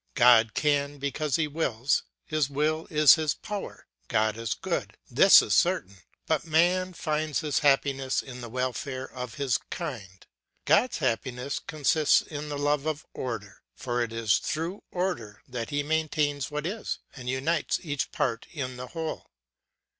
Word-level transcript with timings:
God 0.15 0.55
can 0.55 0.97
because 0.97 1.35
he 1.35 1.47
wills; 1.47 2.01
his 2.25 2.49
will 2.49 2.87
is 2.89 3.13
his 3.13 3.35
power. 3.35 3.85
God 4.07 4.35
is 4.35 4.55
good; 4.55 4.97
this 5.11 5.43
is 5.43 5.53
certain; 5.53 5.97
but 6.25 6.43
man 6.43 6.93
finds 6.93 7.41
his 7.41 7.59
happiness 7.59 8.23
in 8.23 8.41
the 8.41 8.49
welfare 8.49 9.07
of 9.07 9.35
his 9.35 9.59
kind. 9.69 10.25
God's 10.65 10.97
happiness 10.97 11.59
consists 11.59 12.23
in 12.23 12.49
the 12.49 12.57
love 12.57 12.87
of 12.87 13.05
order; 13.13 13.61
for 13.75 14.01
it 14.01 14.11
is 14.11 14.39
through 14.39 14.81
order 14.89 15.43
that 15.47 15.69
he 15.69 15.83
maintains 15.83 16.49
what 16.49 16.65
is, 16.65 16.97
and 17.15 17.29
unites 17.29 17.79
each 17.83 18.11
part 18.11 18.47
in 18.51 18.77
the 18.77 18.87
whole. 18.87 19.29